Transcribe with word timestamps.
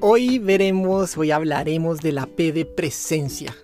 Hoy 0.00 0.38
veremos, 0.38 1.16
hoy 1.16 1.30
hablaremos 1.30 2.00
de 2.00 2.12
la 2.12 2.26
P 2.26 2.52
de 2.52 2.66
presencia. 2.66 3.56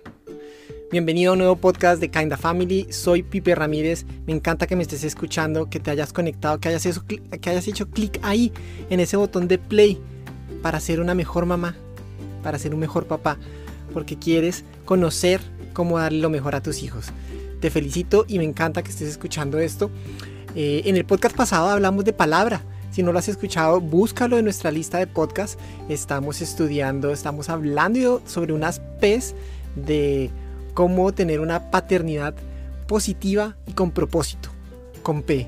Bienvenido 0.91 1.29
a 1.29 1.33
un 1.33 1.39
nuevo 1.39 1.55
podcast 1.57 2.01
de 2.01 2.09
Kinda 2.09 2.37
Family. 2.37 2.87
Soy 2.89 3.21
Pipe 3.21 3.53
Ramírez. 3.53 4.07
Me 4.25 4.33
encanta 4.33 4.65
que 4.65 4.75
me 4.75 4.81
estés 4.81 5.03
escuchando, 5.03 5.69
que 5.69 5.79
te 5.79 5.91
hayas 5.91 6.11
conectado, 6.11 6.59
que 6.59 6.69
hayas, 6.69 6.87
hecho, 6.87 7.05
que 7.05 7.49
hayas 7.49 7.67
hecho 7.67 7.87
clic 7.87 8.19
ahí 8.23 8.51
en 8.89 8.99
ese 8.99 9.15
botón 9.15 9.47
de 9.47 9.59
play 9.59 10.01
para 10.63 10.79
ser 10.79 10.99
una 10.99 11.13
mejor 11.13 11.45
mamá, 11.45 11.75
para 12.41 12.57
ser 12.57 12.73
un 12.73 12.79
mejor 12.79 13.05
papá, 13.05 13.37
porque 13.93 14.17
quieres 14.17 14.65
conocer 14.85 15.39
cómo 15.73 15.99
darle 15.99 16.19
lo 16.19 16.31
mejor 16.31 16.55
a 16.55 16.63
tus 16.63 16.81
hijos. 16.81 17.11
Te 17.59 17.69
felicito 17.69 18.25
y 18.27 18.39
me 18.39 18.43
encanta 18.43 18.81
que 18.81 18.89
estés 18.89 19.09
escuchando 19.09 19.59
esto. 19.59 19.91
Eh, 20.55 20.81
en 20.85 20.97
el 20.97 21.05
podcast 21.05 21.35
pasado 21.35 21.69
hablamos 21.69 22.05
de 22.05 22.13
palabra. 22.13 22.63
Si 22.93 23.01
no 23.01 23.11
lo 23.11 23.17
has 23.17 23.27
escuchado, 23.27 23.81
búscalo 23.81 24.37
en 24.37 24.43
nuestra 24.43 24.69
lista 24.69 24.99
de 24.99 25.07
podcast. 25.07 25.59
Estamos 25.89 26.41
estudiando, 26.41 27.11
estamos 27.11 27.49
hablando 27.49 28.21
sobre 28.27 28.53
unas 28.53 28.81
P's 29.01 29.33
de 29.75 30.29
cómo 30.75 31.11
tener 31.11 31.39
una 31.39 31.71
paternidad 31.71 32.35
positiva 32.87 33.55
y 33.65 33.73
con 33.73 33.89
propósito. 33.89 34.49
Con 35.01 35.23
P. 35.23 35.47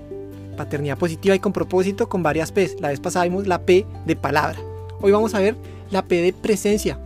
Paternidad 0.57 0.97
positiva 0.97 1.35
y 1.35 1.39
con 1.39 1.53
propósito 1.53 2.09
con 2.09 2.23
varias 2.23 2.51
P's. 2.51 2.77
La 2.79 2.87
vez 2.87 2.99
pasada 2.99 3.25
vimos 3.25 3.45
la 3.45 3.61
P 3.61 3.85
de 4.07 4.15
palabra. 4.15 4.57
Hoy 4.99 5.11
vamos 5.11 5.35
a 5.35 5.39
ver 5.39 5.55
la 5.91 6.03
P 6.07 6.23
de 6.23 6.33
presencia. 6.33 6.97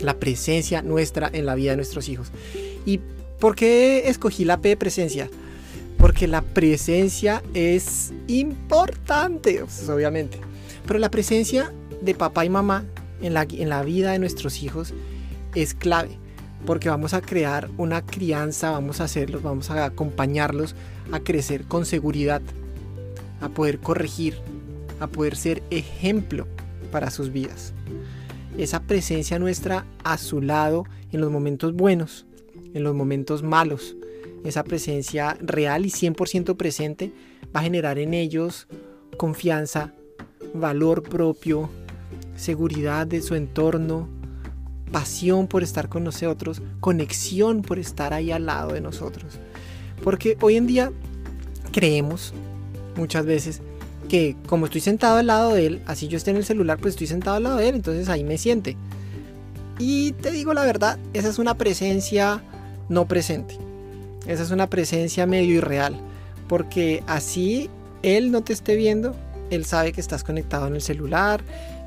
La 0.00 0.14
presencia 0.14 0.80
nuestra 0.80 1.28
en 1.30 1.44
la 1.44 1.54
vida 1.56 1.72
de 1.72 1.76
nuestros 1.76 2.08
hijos. 2.08 2.32
¿Y 2.86 3.00
por 3.38 3.54
qué 3.54 4.08
escogí 4.08 4.46
la 4.46 4.62
P 4.62 4.70
de 4.70 4.76
presencia? 4.78 5.28
Porque 5.98 6.28
la 6.28 6.42
presencia 6.42 7.42
es 7.54 8.12
importante, 8.28 9.62
obviamente. 9.62 10.38
Pero 10.86 10.98
la 10.98 11.10
presencia 11.10 11.72
de 12.00 12.14
papá 12.14 12.44
y 12.44 12.50
mamá 12.50 12.84
en 13.20 13.34
la, 13.34 13.46
en 13.50 13.68
la 13.68 13.82
vida 13.82 14.12
de 14.12 14.18
nuestros 14.18 14.62
hijos 14.62 14.94
es 15.54 15.74
clave. 15.74 16.18
Porque 16.64 16.88
vamos 16.88 17.14
a 17.14 17.20
crear 17.20 17.68
una 17.76 18.04
crianza, 18.04 18.70
vamos 18.70 19.00
a 19.00 19.04
hacerlos, 19.04 19.42
vamos 19.42 19.70
a 19.70 19.84
acompañarlos 19.84 20.74
a 21.12 21.20
crecer 21.20 21.64
con 21.64 21.84
seguridad, 21.84 22.42
a 23.40 23.48
poder 23.48 23.78
corregir, 23.78 24.38
a 25.00 25.06
poder 25.06 25.36
ser 25.36 25.62
ejemplo 25.70 26.46
para 26.90 27.10
sus 27.10 27.32
vidas. 27.32 27.72
Esa 28.56 28.80
presencia 28.80 29.38
nuestra 29.38 29.86
a 30.04 30.18
su 30.18 30.42
lado 30.42 30.84
en 31.12 31.20
los 31.20 31.30
momentos 31.30 31.74
buenos, 31.74 32.26
en 32.74 32.82
los 32.82 32.94
momentos 32.94 33.42
malos, 33.42 33.96
esa 34.44 34.64
presencia 34.64 35.36
real 35.40 35.86
y 35.86 35.90
100% 35.90 36.56
presente 36.56 37.12
va 37.54 37.60
a 37.60 37.64
generar 37.64 37.98
en 37.98 38.14
ellos 38.14 38.66
confianza, 39.16 39.92
valor 40.54 41.02
propio, 41.02 41.68
seguridad 42.36 43.06
de 43.06 43.20
su 43.20 43.34
entorno, 43.34 44.08
pasión 44.92 45.46
por 45.46 45.62
estar 45.62 45.88
con 45.88 46.04
nosotros, 46.04 46.62
conexión 46.80 47.62
por 47.62 47.78
estar 47.78 48.14
ahí 48.14 48.30
al 48.30 48.46
lado 48.46 48.72
de 48.72 48.80
nosotros. 48.80 49.38
Porque 50.02 50.36
hoy 50.40 50.56
en 50.56 50.66
día 50.66 50.92
creemos 51.72 52.32
muchas 52.96 53.26
veces 53.26 53.60
que 54.08 54.36
como 54.46 54.66
estoy 54.66 54.80
sentado 54.80 55.18
al 55.18 55.26
lado 55.26 55.52
de 55.52 55.66
él, 55.66 55.82
así 55.86 56.08
yo 56.08 56.16
esté 56.16 56.30
en 56.30 56.38
el 56.38 56.44
celular, 56.44 56.78
pues 56.78 56.94
estoy 56.94 57.06
sentado 57.06 57.36
al 57.36 57.42
lado 57.42 57.56
de 57.56 57.68
él, 57.68 57.74
entonces 57.74 58.08
ahí 58.08 58.24
me 58.24 58.38
siente. 58.38 58.76
Y 59.78 60.12
te 60.12 60.30
digo 60.30 60.54
la 60.54 60.64
verdad, 60.64 60.98
esa 61.12 61.28
es 61.28 61.38
una 61.38 61.54
presencia 61.54 62.42
no 62.88 63.06
presente. 63.06 63.67
Esa 64.28 64.42
es 64.42 64.50
una 64.50 64.68
presencia 64.68 65.26
medio 65.26 65.54
irreal, 65.54 65.96
porque 66.48 67.02
así 67.06 67.70
él 68.02 68.30
no 68.30 68.42
te 68.42 68.52
esté 68.52 68.76
viendo, 68.76 69.16
él 69.50 69.64
sabe 69.64 69.92
que 69.92 70.02
estás 70.02 70.22
conectado 70.22 70.66
en 70.66 70.74
el 70.74 70.82
celular 70.82 71.40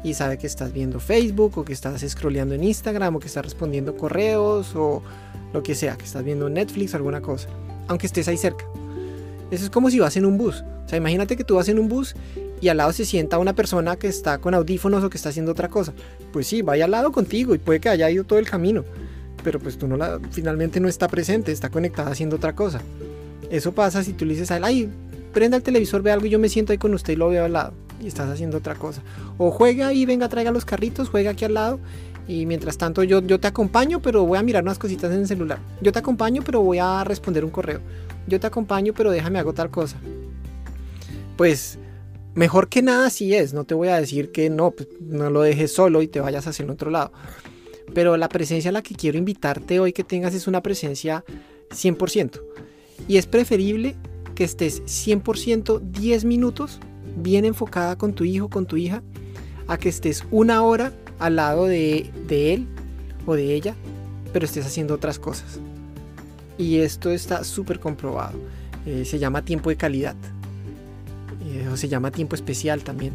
y 0.03 0.15
sabe 0.15 0.39
que 0.39 0.47
estás 0.47 0.73
viendo 0.73 0.99
Facebook 0.99 1.59
o 1.59 1.63
que 1.63 1.71
estás 1.71 2.01
scrolleando 2.01 2.55
en 2.55 2.63
Instagram 2.63 3.15
o 3.15 3.19
que 3.19 3.27
estás 3.27 3.45
respondiendo 3.45 3.95
correos 3.95 4.75
o 4.75 5.03
lo 5.53 5.61
que 5.61 5.75
sea, 5.75 5.95
que 5.97 6.05
estás 6.05 6.23
viendo 6.23 6.49
Netflix 6.49 6.95
o 6.95 6.97
alguna 6.97 7.21
cosa, 7.21 7.47
aunque 7.87 8.07
estés 8.07 8.27
ahí 8.27 8.37
cerca. 8.37 8.65
Eso 9.51 9.65
es 9.65 9.69
como 9.69 9.91
si 9.91 9.99
vas 9.99 10.17
en 10.17 10.25
un 10.25 10.39
bus. 10.39 10.63
O 10.85 10.89
sea, 10.89 10.97
imagínate 10.97 11.37
que 11.37 11.43
tú 11.43 11.55
vas 11.55 11.69
en 11.69 11.77
un 11.77 11.89
bus 11.89 12.15
y 12.59 12.69
al 12.69 12.77
lado 12.77 12.91
se 12.91 13.05
sienta 13.05 13.37
una 13.37 13.53
persona 13.53 13.97
que 13.97 14.07
está 14.07 14.39
con 14.39 14.55
audífonos 14.55 15.03
o 15.03 15.11
que 15.11 15.17
está 15.17 15.29
haciendo 15.29 15.51
otra 15.51 15.69
cosa. 15.69 15.93
Pues 16.33 16.47
sí, 16.47 16.63
vaya 16.63 16.85
al 16.85 16.91
lado 16.91 17.11
contigo 17.11 17.53
y 17.53 17.59
puede 17.59 17.79
que 17.79 17.89
haya 17.89 18.09
ido 18.09 18.23
todo 18.23 18.39
el 18.39 18.49
camino 18.49 18.83
pero 19.43 19.59
pues 19.59 19.77
tú 19.77 19.87
no 19.87 19.97
la, 19.97 20.19
finalmente 20.31 20.79
no 20.79 20.87
está 20.87 21.07
presente, 21.07 21.51
está 21.51 21.69
conectada 21.69 22.11
haciendo 22.11 22.35
otra 22.35 22.55
cosa. 22.55 22.81
Eso 23.49 23.73
pasa 23.73 24.03
si 24.03 24.13
tú 24.13 24.25
le 24.25 24.33
dices 24.33 24.51
a 24.51 24.57
él, 24.57 24.63
ay, 24.63 24.89
prenda 25.33 25.57
el 25.57 25.63
televisor, 25.63 26.01
ve 26.01 26.11
algo 26.11 26.25
y 26.25 26.29
yo 26.29 26.39
me 26.39 26.49
siento 26.49 26.71
ahí 26.71 26.77
con 26.77 26.93
usted 26.93 27.13
y 27.13 27.15
lo 27.15 27.29
veo 27.29 27.45
al 27.45 27.53
lado 27.53 27.73
y 28.01 28.07
estás 28.07 28.29
haciendo 28.29 28.57
otra 28.57 28.75
cosa. 28.75 29.01
O 29.37 29.51
juega 29.51 29.93
y 29.93 30.05
venga, 30.05 30.29
traiga 30.29 30.51
los 30.51 30.65
carritos, 30.65 31.09
juega 31.09 31.31
aquí 31.31 31.45
al 31.45 31.53
lado 31.53 31.79
y 32.27 32.45
mientras 32.45 32.77
tanto 32.77 33.03
yo, 33.03 33.21
yo 33.21 33.39
te 33.39 33.47
acompaño, 33.47 34.01
pero 34.01 34.25
voy 34.25 34.37
a 34.37 34.43
mirar 34.43 34.63
unas 34.63 34.79
cositas 34.79 35.11
en 35.11 35.19
el 35.19 35.27
celular. 35.27 35.59
Yo 35.81 35.91
te 35.91 35.99
acompaño, 35.99 36.41
pero 36.45 36.61
voy 36.61 36.79
a 36.79 37.03
responder 37.03 37.43
un 37.43 37.51
correo. 37.51 37.79
Yo 38.27 38.39
te 38.39 38.47
acompaño, 38.47 38.93
pero 38.93 39.11
déjame 39.11 39.39
hago 39.39 39.53
tal 39.53 39.69
cosa. 39.69 39.97
Pues 41.37 41.79
mejor 42.33 42.69
que 42.69 42.81
nada 42.81 43.09
sí 43.09 43.33
es, 43.33 43.53
no 43.53 43.63
te 43.63 43.73
voy 43.73 43.89
a 43.89 43.99
decir 43.99 44.31
que 44.31 44.49
no, 44.49 44.71
pues, 44.71 44.87
no 45.01 45.29
lo 45.29 45.41
dejes 45.41 45.73
solo 45.73 46.01
y 46.01 46.07
te 46.07 46.19
vayas 46.19 46.47
hacia 46.47 46.63
el 46.63 46.69
otro 46.69 46.91
lado. 46.91 47.11
Pero 47.93 48.17
la 48.17 48.29
presencia 48.29 48.69
a 48.69 48.71
la 48.71 48.81
que 48.81 48.95
quiero 48.95 49.17
invitarte 49.17 49.79
hoy 49.79 49.93
que 49.93 50.03
tengas 50.03 50.33
es 50.33 50.47
una 50.47 50.61
presencia 50.61 51.23
100%. 51.71 52.41
Y 53.07 53.17
es 53.17 53.25
preferible 53.25 53.95
que 54.35 54.43
estés 54.43 54.83
100% 54.83 55.81
10 55.81 56.25
minutos 56.25 56.79
bien 57.17 57.45
enfocada 57.45 57.97
con 57.97 58.13
tu 58.13 58.23
hijo, 58.23 58.49
con 58.49 58.65
tu 58.65 58.77
hija, 58.77 59.01
a 59.67 59.77
que 59.77 59.89
estés 59.89 60.23
una 60.31 60.63
hora 60.63 60.91
al 61.19 61.35
lado 61.35 61.65
de, 61.65 62.09
él 62.29 62.67
o 63.25 63.35
de 63.35 63.53
ella, 63.53 63.75
pero 64.33 64.45
estés 64.45 64.65
haciendo 64.65 64.95
otras 64.95 65.19
cosas. 65.19 65.59
Y 66.57 66.77
esto 66.77 67.09
está 67.09 67.43
súper 67.43 67.79
comprobado. 67.79 68.37
Eh, 68.85 69.05
se 69.05 69.19
llama 69.19 69.43
tiempo 69.43 69.69
de 69.69 69.77
calidad. 69.77 70.15
Eh, 71.45 71.67
o 71.71 71.77
se 71.77 71.87
llama 71.87 72.11
tiempo 72.11 72.35
especial 72.35 72.83
también. 72.83 73.13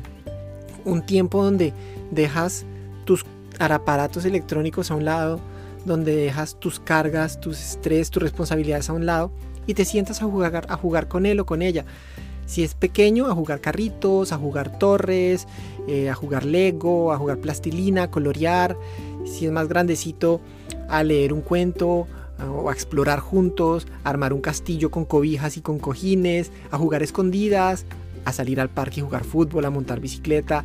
Un 0.85 1.05
tiempo 1.05 1.43
donde 1.43 1.73
dejas 2.11 2.65
tus 3.05 3.25
aparatos 3.59 4.25
electrónicos 4.25 4.91
a 4.91 4.95
un 4.95 5.05
lado, 5.05 5.41
donde 5.85 6.17
dejas 6.17 6.59
tus 6.59 6.81
cargas, 6.81 7.41
tus 7.41 7.61
estrés, 7.61 8.11
tus 8.11 8.23
responsabilidades 8.23 8.91
a 8.91 8.93
un 8.93 9.07
lado 9.07 9.31
y 9.67 9.75
te 9.75 9.85
sientas 9.85 10.23
a 10.23 10.27
jugar, 10.27 10.67
a 10.69 10.77
jugar 10.77 11.09
con 11.09 11.27
él 11.27 11.41
o 11.41 11.47
con 11.47 11.63
ella. 11.63 11.85
Si 12.47 12.63
es 12.63 12.75
pequeño, 12.75 13.27
a 13.27 13.35
jugar 13.35 13.61
carritos, 13.61 14.33
a 14.33 14.37
jugar 14.37 14.79
torres, 14.79 15.49
eh, 15.89 16.09
a 16.09 16.15
jugar 16.15 16.45
Lego, 16.45 17.13
a 17.13 17.19
jugar 17.19 17.39
plastilina, 17.39 18.05
a 18.05 18.11
colorear. 18.11 18.77
Si 19.25 19.47
es 19.47 19.53
más 19.53 19.69
grandecito, 19.69 20.41
a 20.89 21.03
leer 21.03 21.33
un 21.33 21.41
cuento 21.41 22.07
o 22.39 22.71
a 22.71 22.73
explorar 22.73 23.19
juntos, 23.19 23.87
a 24.05 24.11
armar 24.11 24.33
un 24.33 24.41
castillo 24.41 24.91
con 24.91 25.05
cobijas 25.05 25.57
y 25.57 25.61
con 25.61 25.79
cojines, 25.79 26.53
a 26.71 26.79
jugar 26.79 27.03
escondidas, 27.03 27.85
a 28.25 28.33
salir 28.33 28.61
al 28.61 28.69
parque 28.69 29.01
y 29.01 29.03
jugar 29.03 29.25
fútbol, 29.25 29.65
a 29.65 29.71
montar 29.71 30.01
bicicleta. 30.01 30.65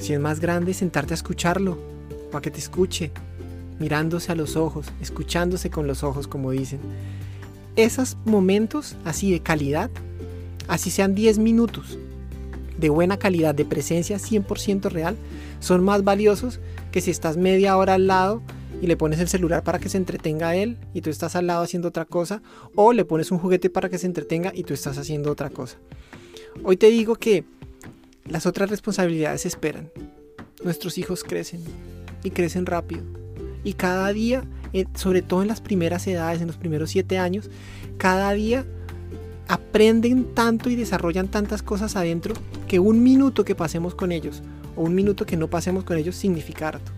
Si 0.00 0.14
es 0.14 0.18
más 0.18 0.40
grande, 0.40 0.72
sentarte 0.72 1.12
a 1.12 1.16
escucharlo, 1.16 1.78
para 2.32 2.40
que 2.40 2.50
te 2.50 2.58
escuche, 2.58 3.12
mirándose 3.78 4.32
a 4.32 4.34
los 4.34 4.56
ojos, 4.56 4.86
escuchándose 5.00 5.68
con 5.68 5.86
los 5.86 6.02
ojos, 6.02 6.26
como 6.26 6.50
dicen. 6.50 6.80
Esos 7.76 8.16
momentos 8.24 8.96
así 9.04 9.30
de 9.30 9.40
calidad, 9.40 9.90
así 10.68 10.90
sean 10.90 11.14
10 11.14 11.38
minutos 11.38 11.98
de 12.78 12.88
buena 12.88 13.18
calidad, 13.18 13.54
de 13.54 13.66
presencia 13.66 14.16
100% 14.16 14.90
real, 14.90 15.16
son 15.60 15.84
más 15.84 16.02
valiosos 16.02 16.60
que 16.92 17.02
si 17.02 17.10
estás 17.10 17.36
media 17.36 17.76
hora 17.76 17.94
al 17.94 18.06
lado 18.06 18.40
y 18.80 18.86
le 18.86 18.96
pones 18.96 19.20
el 19.20 19.28
celular 19.28 19.62
para 19.62 19.78
que 19.78 19.90
se 19.90 19.98
entretenga 19.98 20.48
a 20.48 20.56
él 20.56 20.78
y 20.94 21.02
tú 21.02 21.10
estás 21.10 21.36
al 21.36 21.46
lado 21.46 21.62
haciendo 21.62 21.88
otra 21.88 22.06
cosa, 22.06 22.40
o 22.74 22.94
le 22.94 23.04
pones 23.04 23.30
un 23.30 23.38
juguete 23.38 23.68
para 23.68 23.90
que 23.90 23.98
se 23.98 24.06
entretenga 24.06 24.50
y 24.54 24.64
tú 24.64 24.72
estás 24.72 24.96
haciendo 24.96 25.30
otra 25.30 25.50
cosa. 25.50 25.76
Hoy 26.64 26.78
te 26.78 26.88
digo 26.88 27.16
que 27.16 27.44
las 28.30 28.46
otras 28.46 28.70
responsabilidades 28.70 29.44
esperan. 29.44 29.90
Nuestros 30.62 30.98
hijos 30.98 31.24
crecen 31.24 31.62
y 32.22 32.30
crecen 32.30 32.64
rápido. 32.64 33.02
Y 33.64 33.74
cada 33.74 34.12
día, 34.12 34.44
sobre 34.94 35.20
todo 35.20 35.42
en 35.42 35.48
las 35.48 35.60
primeras 35.60 36.06
edades, 36.06 36.40
en 36.40 36.46
los 36.46 36.56
primeros 36.56 36.90
siete 36.90 37.18
años, 37.18 37.50
cada 37.98 38.32
día 38.32 38.64
aprenden 39.48 40.32
tanto 40.32 40.70
y 40.70 40.76
desarrollan 40.76 41.28
tantas 41.28 41.62
cosas 41.62 41.96
adentro 41.96 42.34
que 42.68 42.78
un 42.78 43.02
minuto 43.02 43.44
que 43.44 43.56
pasemos 43.56 43.96
con 43.96 44.12
ellos 44.12 44.42
o 44.76 44.82
un 44.82 44.94
minuto 44.94 45.26
que 45.26 45.36
no 45.36 45.48
pasemos 45.48 45.82
con 45.82 45.98
ellos 45.98 46.14
significa 46.14 46.68
harto. 46.68 46.92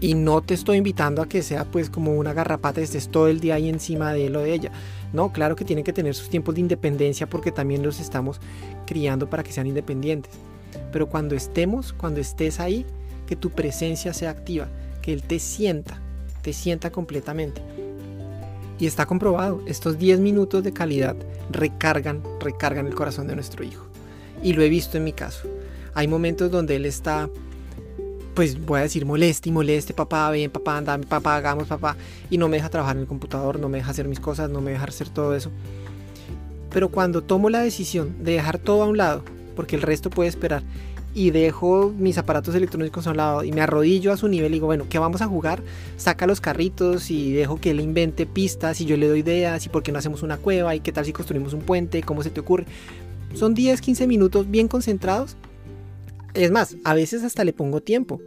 Y 0.00 0.14
no 0.14 0.40
te 0.40 0.54
estoy 0.54 0.78
invitando 0.78 1.20
a 1.20 1.28
que 1.28 1.42
sea 1.42 1.64
pues 1.64 1.90
como 1.90 2.14
una 2.14 2.32
garrapata 2.32 2.80
y 2.80 2.84
estés 2.84 3.08
todo 3.08 3.28
el 3.28 3.40
día 3.40 3.56
ahí 3.56 3.68
encima 3.68 4.12
de 4.12 4.26
él 4.26 4.36
o 4.36 4.40
de 4.40 4.54
ella. 4.54 4.72
No, 5.16 5.32
claro 5.32 5.56
que 5.56 5.64
tienen 5.64 5.82
que 5.82 5.94
tener 5.94 6.14
sus 6.14 6.28
tiempos 6.28 6.54
de 6.54 6.60
independencia 6.60 7.26
porque 7.26 7.50
también 7.50 7.82
los 7.82 8.00
estamos 8.00 8.38
criando 8.86 9.30
para 9.30 9.42
que 9.42 9.50
sean 9.50 9.66
independientes. 9.66 10.30
Pero 10.92 11.08
cuando 11.08 11.34
estemos, 11.34 11.94
cuando 11.94 12.20
estés 12.20 12.60
ahí, 12.60 12.84
que 13.26 13.34
tu 13.34 13.48
presencia 13.48 14.12
sea 14.12 14.28
activa, 14.28 14.68
que 15.00 15.14
Él 15.14 15.22
te 15.22 15.38
sienta, 15.38 16.02
te 16.42 16.52
sienta 16.52 16.92
completamente. 16.92 17.62
Y 18.78 18.84
está 18.84 19.06
comprobado, 19.06 19.62
estos 19.66 19.96
10 19.96 20.20
minutos 20.20 20.62
de 20.62 20.74
calidad 20.74 21.16
recargan, 21.50 22.22
recargan 22.38 22.86
el 22.86 22.94
corazón 22.94 23.26
de 23.26 23.36
nuestro 23.36 23.64
hijo. 23.64 23.86
Y 24.42 24.52
lo 24.52 24.60
he 24.60 24.68
visto 24.68 24.98
en 24.98 25.04
mi 25.04 25.14
caso. 25.14 25.48
Hay 25.94 26.08
momentos 26.08 26.50
donde 26.50 26.76
Él 26.76 26.84
está 26.84 27.30
pues 28.36 28.64
voy 28.64 28.80
a 28.80 28.82
decir 28.82 29.06
moleste 29.06 29.48
y 29.48 29.52
moleste, 29.52 29.94
papá, 29.94 30.30
ven, 30.30 30.50
papá, 30.50 30.76
anda, 30.76 30.98
papá, 30.98 31.36
hagamos, 31.36 31.68
papá, 31.68 31.96
y 32.28 32.36
no 32.36 32.48
me 32.48 32.58
deja 32.58 32.68
trabajar 32.68 32.94
en 32.94 33.02
el 33.02 33.08
computador, 33.08 33.58
no 33.58 33.70
me 33.70 33.78
deja 33.78 33.90
hacer 33.90 34.06
mis 34.08 34.20
cosas, 34.20 34.50
no 34.50 34.60
me 34.60 34.72
deja 34.72 34.84
hacer 34.84 35.08
todo 35.08 35.34
eso. 35.34 35.50
Pero 36.70 36.90
cuando 36.90 37.22
tomo 37.22 37.48
la 37.48 37.60
decisión 37.60 38.22
de 38.22 38.32
dejar 38.32 38.58
todo 38.58 38.82
a 38.82 38.86
un 38.86 38.98
lado, 38.98 39.22
porque 39.56 39.74
el 39.74 39.82
resto 39.82 40.10
puede 40.10 40.28
esperar, 40.28 40.62
y 41.14 41.30
dejo 41.30 41.94
mis 41.96 42.18
aparatos 42.18 42.54
electrónicos 42.54 43.06
a 43.06 43.12
un 43.12 43.16
lado 43.16 43.42
y 43.42 43.50
me 43.50 43.62
arrodillo 43.62 44.12
a 44.12 44.18
su 44.18 44.28
nivel 44.28 44.50
y 44.50 44.56
digo, 44.56 44.66
bueno, 44.66 44.84
¿qué 44.90 44.98
vamos 44.98 45.22
a 45.22 45.26
jugar? 45.26 45.62
Saca 45.96 46.26
los 46.26 46.42
carritos 46.42 47.10
y 47.10 47.32
dejo 47.32 47.58
que 47.58 47.70
él 47.70 47.80
invente 47.80 48.26
pistas 48.26 48.82
y 48.82 48.84
yo 48.84 48.98
le 48.98 49.08
doy 49.08 49.20
ideas 49.20 49.64
y 49.64 49.70
por 49.70 49.82
qué 49.82 49.92
no 49.92 49.98
hacemos 49.98 50.22
una 50.22 50.36
cueva 50.36 50.74
y 50.74 50.80
qué 50.80 50.92
tal 50.92 51.06
si 51.06 51.14
construimos 51.14 51.54
un 51.54 51.60
puente, 51.60 52.02
cómo 52.02 52.22
se 52.22 52.28
te 52.28 52.40
ocurre. 52.40 52.66
Son 53.32 53.54
10, 53.54 53.80
15 53.80 54.06
minutos 54.06 54.50
bien 54.50 54.68
concentrados. 54.68 55.38
Es 56.36 56.50
más, 56.50 56.76
a 56.84 56.92
veces 56.92 57.24
hasta 57.24 57.44
le 57.44 57.54
pongo 57.54 57.80
tiempo. 57.80 58.20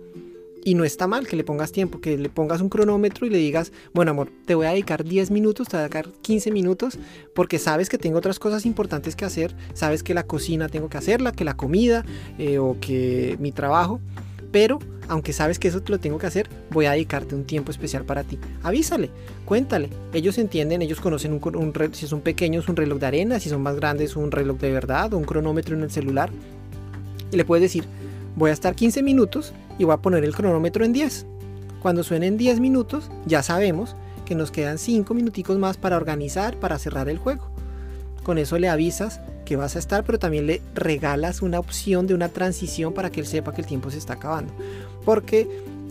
Y 0.66 0.74
no 0.74 0.84
está 0.84 1.08
mal 1.08 1.28
que 1.28 1.36
le 1.36 1.44
pongas 1.44 1.72
tiempo, 1.72 2.02
que 2.02 2.18
le 2.18 2.28
pongas 2.28 2.60
un 2.60 2.68
cronómetro 2.68 3.28
y 3.28 3.30
le 3.30 3.38
digas, 3.38 3.72
bueno 3.94 4.12
amor, 4.12 4.30
te 4.46 4.56
voy 4.56 4.66
a 4.66 4.72
dedicar 4.72 5.06
10 5.06 5.32
minutos, 5.32 5.70
te 5.70 5.78
voy 5.78 5.82
a 5.82 5.88
dedicar 5.88 6.12
15 6.22 6.52
minutos, 6.52 6.98
porque 7.34 7.60
sabes 7.60 7.88
que 7.88 7.98
tengo 7.98 8.18
otras 8.18 8.40
cosas 8.40 8.66
importantes 8.66 9.16
que 9.16 9.26
hacer, 9.26 9.56
sabes 9.74 10.04
que 10.04 10.14
la 10.14 10.24
cocina 10.24 10.68
tengo 10.68 10.90
que 10.90 10.98
hacerla, 10.98 11.32
que 11.32 11.46
la 11.46 11.56
comida 11.56 12.04
eh, 12.40 12.58
o 12.58 12.78
que 12.82 13.38
mi 13.40 13.52
trabajo, 13.52 14.02
pero 14.52 14.80
aunque 15.08 15.32
sabes 15.32 15.60
que 15.60 15.68
eso 15.68 15.82
te 15.82 15.92
lo 15.92 16.00
tengo 16.00 16.18
que 16.18 16.28
hacer, 16.28 16.50
voy 16.72 16.88
a 16.88 16.92
dedicarte 16.92 17.36
un 17.36 17.46
tiempo 17.46 17.72
especial 17.72 18.06
para 18.06 18.24
ti. 18.24 18.38
Avísale, 18.64 19.12
cuéntale. 19.46 19.90
Ellos 20.14 20.38
entienden, 20.38 20.82
ellos 20.82 21.00
conocen 21.00 21.34
un, 21.34 21.56
un 21.56 21.94
si 21.94 22.06
son 22.06 22.22
pequeños 22.22 22.68
un 22.68 22.76
reloj 22.76 23.00
de 23.00 23.06
arena, 23.06 23.40
si 23.40 23.50
son 23.50 23.62
más 23.62 23.76
grandes 23.76 24.16
un 24.16 24.32
reloj 24.32 24.60
de 24.60 24.72
verdad 24.72 25.14
un 25.14 25.24
cronómetro 25.24 25.76
en 25.76 25.84
el 25.84 25.92
celular. 25.92 26.32
Y 27.32 27.38
le 27.38 27.46
puedes 27.46 27.62
decir, 27.62 27.86
voy 28.36 28.50
a 28.50 28.54
estar 28.54 28.76
15 28.76 29.04
minutos 29.04 29.54
y 29.78 29.84
voy 29.84 29.94
a 29.94 29.98
poner 29.98 30.24
el 30.24 30.36
cronómetro 30.36 30.86
en 30.86 30.94
10. 30.94 31.26
Cuando 31.82 32.04
suenen 32.04 32.38
10 32.38 32.60
minutos, 32.60 33.10
ya 33.26 33.44
sabemos 33.44 33.96
que 34.26 34.36
nos 34.36 34.52
quedan 34.52 34.78
5 34.78 35.14
minuticos 35.14 35.58
más 35.58 35.78
para 35.78 35.98
organizar, 35.98 36.56
para 36.58 36.78
cerrar 36.78 37.10
el 37.10 37.18
juego. 37.18 37.50
Con 38.24 38.38
eso 38.38 38.60
le 38.60 38.70
avisas 38.70 39.22
que 39.46 39.56
vas 39.56 39.76
a 39.76 39.80
estar, 39.80 40.04
pero 40.04 40.20
también 40.20 40.46
le 40.46 40.62
regalas 40.76 41.42
una 41.42 41.60
opción 41.60 42.06
de 42.06 42.14
una 42.14 42.30
transición 42.30 42.94
para 42.94 43.10
que 43.10 43.22
él 43.22 43.26
sepa 43.26 43.54
que 43.54 43.62
el 43.62 43.68
tiempo 43.68 43.90
se 43.90 43.98
está 43.98 44.14
acabando. 44.14 44.54
Porque 45.06 45.48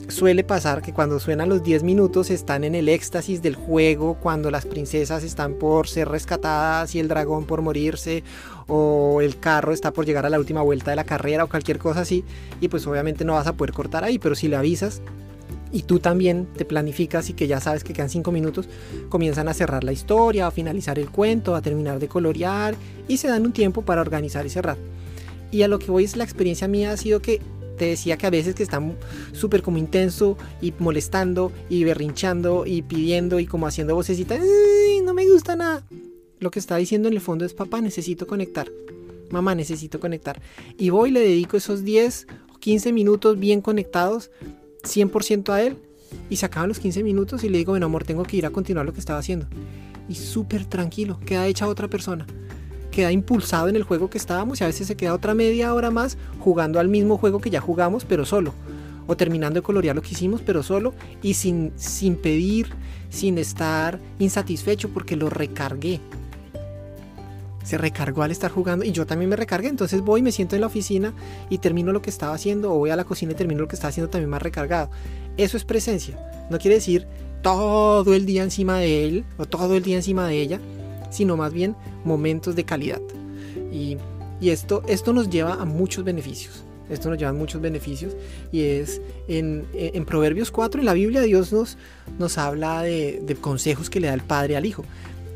suele 0.09 0.43
pasar 0.43 0.83
que 0.83 0.93
cuando 0.93 1.21
suenan 1.21 1.49
los 1.49 1.63
10 1.63 1.83
minutos 1.83 2.31
están 2.31 2.65
en 2.65 2.75
el 2.75 2.89
éxtasis 2.89 3.43
del 3.43 3.55
juego, 3.55 4.15
cuando 4.21 4.51
las 4.51 4.67
princesas 4.67 5.23
están 5.23 5.55
por 5.55 5.89
ser 5.89 6.09
rescatadas 6.09 6.95
y 6.95 6.99
el 6.99 7.09
dragón 7.09 7.45
por 7.45 7.63
morirse, 7.63 8.25
o 8.67 9.21
el 9.21 9.39
carro 9.39 9.73
está 9.73 9.93
por 9.93 10.07
llegar 10.07 10.27
a 10.27 10.31
la 10.31 10.39
última 10.39 10.63
vuelta 10.63 10.91
de 10.91 10.97
la 10.97 11.05
carrera 11.05 11.45
o 11.45 11.49
cualquier 11.49 11.79
cosa 11.79 12.01
así, 12.01 12.25
y 12.61 12.69
pues 12.69 12.87
obviamente 12.87 13.25
no 13.25 13.35
vas 13.35 13.47
a 13.47 13.53
poder 13.53 13.73
cortar 13.73 14.05
ahí, 14.05 14.19
pero 14.19 14.35
si 14.35 14.49
le 14.49 14.57
avisas 14.57 15.03
y 15.71 15.83
tú 15.83 15.99
también 15.99 16.49
te 16.57 16.65
planificas 16.65 17.29
y 17.29 17.35
que 17.35 17.47
ya 17.47 17.61
sabes 17.61 17.85
que 17.85 17.93
quedan 17.93 18.09
5 18.09 18.33
minutos, 18.33 18.69
comienzan 19.11 19.49
a 19.49 19.55
cerrar 19.55 19.85
la 19.85 19.93
historia, 19.93 20.47
a 20.47 20.51
finalizar 20.51 20.99
el 20.99 21.11
cuento, 21.11 21.55
a 21.55 21.61
terminar 21.61 21.99
de 21.99 22.09
colorear 22.09 22.75
y 23.07 23.19
se 23.19 23.29
dan 23.29 23.45
un 23.45 23.53
tiempo 23.53 23.83
para 23.83 24.01
organizar 24.01 24.47
y 24.47 24.51
cerrar. 24.51 24.79
Y 25.51 25.63
a 25.63 25.69
lo 25.69 25.79
que 25.79 25.91
voy 25.91 26.05
es 26.05 26.17
la 26.17 26.25
experiencia 26.25 26.69
mía 26.69 26.93
ha 26.93 26.97
sido 26.97 27.21
que 27.21 27.41
te 27.79 27.87
decía 27.87 28.19
que 28.19 28.27
a 28.27 28.31
veces 28.31 28.55
que 28.55 28.63
está 28.63 28.83
súper 29.33 29.63
como 29.63 29.79
intenso 29.79 30.37
y 30.61 30.75
molestando 30.79 31.53
y 31.71 31.85
berrinchando 31.85 32.67
y 32.67 32.83
pidiendo 32.83 33.41
y 33.41 33.47
como 33.47 33.67
haciendo 33.67 33.95
vocecitas, 33.95 34.41
no 35.05 35.15
me 35.15 35.27
gusta 35.29 35.57
nada. 35.57 35.83
Lo 36.41 36.51
que 36.51 36.59
está 36.59 36.77
diciendo 36.77 37.09
en 37.09 37.15
el 37.15 37.21
fondo 37.21 37.45
es, 37.45 37.55
papá, 37.55 37.81
necesito 37.81 38.27
conectar. 38.27 38.69
Mamá, 39.31 39.55
necesito 39.55 40.01
conectar. 40.01 40.41
Y 40.77 40.91
voy 40.91 41.11
le 41.11 41.21
dedico 41.21 41.57
esos 41.57 41.85
10 41.85 42.27
o 42.55 42.59
15 42.59 42.93
minutos 42.93 43.39
bien 43.39 43.61
conectados, 43.61 44.31
100% 44.83 45.51
a 45.53 45.63
él. 45.63 45.77
Y 46.31 46.37
se 46.37 46.47
acaban 46.47 46.69
los 46.69 46.79
15 46.79 47.03
minutos 47.03 47.45
y 47.45 47.49
le 47.49 47.59
digo, 47.59 47.73
bueno, 47.73 47.87
amor, 47.87 48.05
tengo 48.05 48.23
que 48.23 48.37
ir 48.37 48.47
a 48.47 48.51
continuar 48.51 48.87
lo 48.87 48.93
que 48.93 49.01
estaba 49.01 49.19
haciendo. 49.19 49.47
Y 50.09 50.15
súper 50.15 50.65
tranquilo, 50.65 51.19
queda 51.25 51.47
hecha 51.47 51.67
otra 51.67 51.89
persona 51.89 52.27
queda 52.99 53.13
impulsado 53.13 53.69
en 53.69 53.77
el 53.77 53.85
juego 53.85 54.11
que 54.11 54.19
estábamos 54.19 54.61
y 54.61 54.65
a 54.65 54.67
veces 54.67 54.89
se 54.89 54.97
queda 54.97 55.15
otra 55.15 55.33
media 55.33 55.73
hora 55.73 55.93
más 55.93 56.19
jugando 56.41 56.81
al 56.81 56.89
mismo 56.89 57.17
juego 57.17 57.41
que 57.41 57.49
ya 57.49 57.61
jugamos, 57.61 58.05
pero 58.05 58.25
solo. 58.25 58.55
O 59.07 59.17
terminando 59.17 59.61
de 59.61 59.63
colorear 59.63 59.95
lo 59.95 60.03
que 60.03 60.11
hicimos, 60.11 60.43
pero 60.45 60.65
solo 60.65 60.95
y 61.23 61.35
sin, 61.35 61.71
sin 61.77 62.17
pedir, 62.17 62.71
sin 63.09 63.39
estar 63.39 64.01
insatisfecho 64.19 64.89
porque 64.89 65.15
lo 65.15 65.31
recargué. 65.31 66.01
Se 67.63 67.79
recargó 67.79 68.25
al 68.25 68.33
estar 68.33 68.51
jugando 68.51 68.85
y 68.85 68.91
yo 68.91 69.07
también 69.07 69.29
me 69.29 69.37
recargué. 69.37 69.69
Entonces 69.69 70.01
voy, 70.01 70.21
me 70.21 70.33
siento 70.33 70.57
en 70.57 70.63
la 70.63 70.67
oficina 70.67 71.15
y 71.51 71.59
termino 71.59 71.93
lo 71.93 72.03
que 72.03 72.11
estaba 72.11 72.35
haciendo. 72.35 72.75
O 72.75 72.79
voy 72.79 72.91
a 72.91 72.97
la 72.97 73.05
cocina 73.05 73.31
y 73.31 73.37
termino 73.37 73.61
lo 73.61 73.69
que 73.69 73.77
estaba 73.77 73.91
haciendo 73.91 74.11
también 74.11 74.29
más 74.29 74.43
recargado. 74.43 74.91
Eso 75.37 75.57
es 75.57 75.65
presencia. 75.65 76.19
No 76.51 76.59
quiere 76.59 76.75
decir 76.75 77.07
todo 77.43 78.13
el 78.13 78.27
día 78.27 78.43
encima 78.43 78.79
de 78.79 79.05
él 79.05 79.25
o 79.37 79.47
todo 79.47 79.77
el 79.77 79.85
día 79.85 79.95
encima 79.95 80.27
de 80.27 80.41
ella 80.41 80.61
sino 81.11 81.37
más 81.37 81.53
bien 81.53 81.77
momentos 82.05 82.57
de 82.57 82.65
calidad. 82.65 83.01
Y, 83.73 83.97
esto, 84.41 84.83
esto 84.87 85.13
nos 85.13 85.29
lleva 85.31 85.55
a 85.55 85.65
muchos 85.65 86.05
beneficios. 86.05 86.63
Esto 86.89 87.11
nos 87.11 87.19
lleva 87.19 87.31
a 87.31 87.35
muchos 87.35 87.61
beneficios 87.61 88.15
y 88.51 88.63
es 88.63 89.03
en, 89.27 89.67
Proverbios 90.07 90.51
4 90.51 90.81
en 90.81 90.87
la 90.87 90.95
Biblia 90.95 91.21
Dios 91.21 91.53
nos, 91.53 91.77
nos 92.19 92.39
habla 92.39 92.83
de, 92.83 93.37
consejos 93.41 93.91
que 93.91 94.01
le 94.01 94.07
da 94.07 94.15
el 94.15 94.23
Padre 94.23 94.57
al 94.57 94.65
Hijo. 94.65 94.85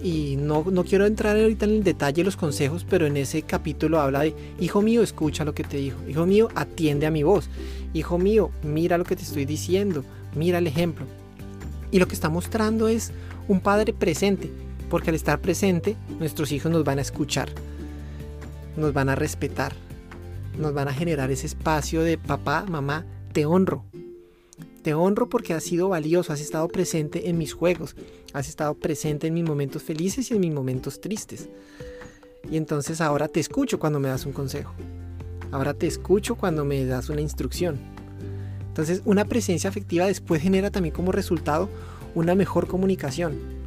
Y 0.03 0.37
no, 0.37 0.65
no, 0.69 0.83
quiero 0.83 1.07
entrar 1.07 1.37
ahorita 1.37 1.65
en 1.65 1.73
el 1.73 1.85
detalle 1.85 2.23
de 2.23 2.25
los 2.25 2.37
consejos, 2.37 2.85
pero 2.89 3.07
en 3.07 3.17
ese 3.17 3.43
capítulo 3.43 4.01
habla 4.01 4.21
de, 4.21 4.35
hijo 4.59 4.83
mío, 4.83 5.01
escucha 5.03 5.45
lo 5.45 5.55
que 5.55 5.63
te 5.63 5.77
dijo, 5.77 5.99
hijo 6.09 6.27
mío, 6.27 6.49
atiende 6.57 7.07
a 7.07 7.13
mi 7.13 7.23
voz, 7.23 7.49
hijo 7.95 8.19
mío, 8.19 8.51
mira 8.65 8.99
lo 8.99 9.05
que 9.05 9.15
te 9.15 9.23
estoy 9.23 9.45
diciendo, 9.45 10.05
mira 10.35 10.59
el 10.59 10.67
ejemplo. 10.67 11.07
Y 11.93 12.01
lo 12.01 12.09
que 12.09 12.15
está 12.15 12.29
mostrando 12.29 12.89
es 12.89 13.13
un 13.47 13.61
padre 13.61 13.93
presente, 13.93 14.51
porque 14.93 15.09
al 15.09 15.17
estar 15.17 15.41
presente, 15.41 15.97
nuestros 16.19 16.53
hijos 16.53 16.71
nos 16.71 16.85
van 16.85 16.99
a 16.99 17.00
escuchar, 17.00 17.49
nos 18.77 18.93
van 18.93 19.09
a 19.09 19.15
respetar, 19.15 19.73
nos 20.59 20.75
van 20.75 20.87
a 20.87 20.93
generar 20.93 21.31
ese 21.31 21.47
espacio 21.47 22.03
de 22.03 22.19
papá, 22.19 22.67
mamá, 22.69 23.06
te 23.33 23.47
honro. 23.47 23.87
Te 24.83 24.93
honro 24.93 25.31
porque 25.31 25.55
has 25.55 25.65
sido 25.65 25.89
valioso, 25.89 26.35
has 26.35 26.43
estado 26.43 26.69
presente 26.69 27.31
en 27.31 27.39
mis 27.39 27.55
juegos, 27.55 27.97
has 28.35 28.50
estado 28.50 28.75
presente 28.75 29.29
en 29.29 29.33
mis 29.33 29.44
momentos 29.44 29.83
felices 29.83 30.31
y 30.31 30.35
en 30.35 30.41
mis 30.41 30.53
momentos 30.53 31.00
tristes. 31.00 31.49
Y 32.50 32.59
entonces 32.59 33.00
ahora 33.00 33.29
te 33.29 33.41
escucho 33.41 33.79
cuando 33.79 33.99
me 33.99 34.09
das 34.09 34.27
un 34.27 34.33
consejo. 34.33 34.75
Ahora 35.53 35.73
te 35.73 35.87
escucho 35.87 36.35
cuando 36.35 36.66
me 36.66 36.85
das 36.85 37.09
una 37.09 37.23
instrucción. 37.23 37.81
Entonces 38.69 39.00
una 39.07 39.25
presencia 39.25 39.71
afectiva 39.71 40.05
después 40.05 40.43
genera 40.43 40.71
también 40.71 40.95
como 40.95 41.12
resultado 41.12 41.71
una 42.14 42.35
mejor 42.35 42.66
comunicación 42.66 43.62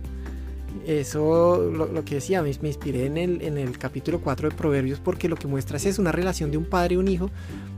eso, 0.85 1.57
lo, 1.71 2.05
que 2.05 2.15
decía, 2.15 2.43
me, 2.43 2.49
inspiré 2.49 3.07
en 3.07 3.17
el, 3.17 3.41
en 3.41 3.57
el 3.57 3.77
capítulo 3.79 4.21
4 4.21 4.49
de 4.49 4.55
Proverbios 4.55 4.99
porque 4.99 5.27
lo 5.27 5.35
que 5.35 5.47
muestra 5.47 5.77
es 5.77 5.97
una 5.97 6.11
relación 6.11 6.51
de 6.51 6.57
un 6.57 6.65
padre 6.65 6.93
y 6.93 6.97
un 6.97 7.07
hijo 7.07 7.31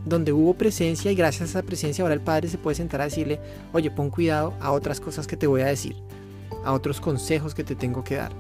donde 0.06 0.34
hubo 0.34 0.54
presencia 0.56 1.10
y 1.10 1.16
gracias 1.16 1.42
a 1.42 1.60
esa 1.60 1.64
presencia 1.64 2.04
ahora 2.04 2.16
el 2.16 2.22
padre 2.22 2.50
se 2.50 2.58
puede 2.58 2.76
sentar 2.76 3.00
a 3.00 3.06
decirle, 3.06 3.40
oye, 3.72 3.92
pon 3.92 4.10
cuidado 4.10 4.54
a 4.60 4.72
otras 4.72 5.00
cosas 5.00 5.26
que 5.26 5.38
te 5.38 5.48
voy 5.48 5.62
a 5.62 5.68
decir, 5.68 5.96
a 6.66 6.74
otros 6.74 7.00
consejos 7.00 7.56
que 7.56 7.64
te 7.64 7.76
tengo 7.76 8.04
que 8.04 8.16
dar. 8.16 8.32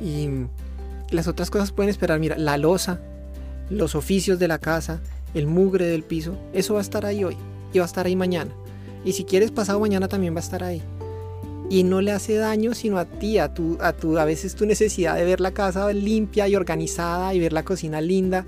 Y 0.00 0.28
las 1.10 1.28
otras 1.28 1.50
cosas 1.50 1.70
pueden 1.70 1.90
esperar, 1.90 2.18
mira, 2.18 2.36
la 2.36 2.58
losa, 2.58 3.00
los 3.70 3.94
oficios 3.94 4.40
de 4.40 4.48
la 4.48 4.58
casa, 4.58 5.00
el 5.34 5.46
mugre 5.46 5.86
del 5.86 6.02
piso, 6.02 6.36
eso 6.52 6.74
va 6.74 6.80
a 6.80 6.82
estar 6.82 7.06
ahí 7.06 7.22
hoy 7.22 7.36
y 7.72 7.78
va 7.78 7.84
a 7.84 7.86
estar 7.86 8.06
ahí 8.06 8.16
mañana. 8.16 8.50
Y 9.04 9.12
si 9.12 9.24
quieres 9.24 9.52
pasado 9.52 9.78
mañana 9.78 10.08
también 10.08 10.34
va 10.34 10.38
a 10.38 10.42
estar 10.42 10.64
ahí 10.64 10.82
y 11.68 11.82
no 11.82 12.00
le 12.00 12.12
hace 12.12 12.36
daño 12.36 12.74
sino 12.74 12.98
a 12.98 13.04
ti, 13.04 13.38
a 13.38 13.52
tu, 13.52 13.78
a 13.80 13.92
tu, 13.92 14.18
a 14.18 14.24
veces 14.24 14.54
tu 14.54 14.66
necesidad 14.66 15.16
de 15.16 15.24
ver 15.24 15.40
la 15.40 15.52
casa 15.52 15.92
limpia 15.92 16.48
y 16.48 16.56
organizada 16.56 17.34
y 17.34 17.40
ver 17.40 17.52
la 17.52 17.64
cocina 17.64 18.00
linda. 18.00 18.44